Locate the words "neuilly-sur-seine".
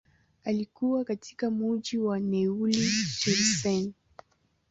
2.19-3.93